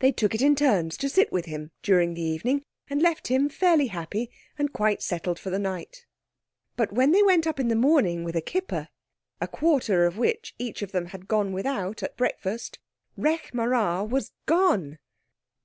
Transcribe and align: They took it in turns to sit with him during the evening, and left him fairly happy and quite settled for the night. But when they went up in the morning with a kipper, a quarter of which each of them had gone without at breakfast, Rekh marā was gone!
They 0.00 0.10
took 0.10 0.34
it 0.34 0.42
in 0.42 0.56
turns 0.56 0.96
to 0.96 1.08
sit 1.08 1.30
with 1.30 1.44
him 1.44 1.70
during 1.80 2.14
the 2.14 2.22
evening, 2.22 2.64
and 2.88 3.00
left 3.00 3.28
him 3.28 3.48
fairly 3.48 3.86
happy 3.86 4.28
and 4.58 4.72
quite 4.72 5.00
settled 5.00 5.38
for 5.38 5.50
the 5.50 5.60
night. 5.60 6.06
But 6.74 6.92
when 6.92 7.12
they 7.12 7.22
went 7.22 7.46
up 7.46 7.60
in 7.60 7.68
the 7.68 7.76
morning 7.76 8.24
with 8.24 8.34
a 8.34 8.40
kipper, 8.42 8.88
a 9.40 9.46
quarter 9.46 10.06
of 10.06 10.18
which 10.18 10.56
each 10.58 10.82
of 10.82 10.90
them 10.90 11.06
had 11.14 11.28
gone 11.28 11.52
without 11.52 12.02
at 12.02 12.16
breakfast, 12.16 12.80
Rekh 13.16 13.52
marā 13.52 14.08
was 14.10 14.32
gone! 14.44 14.98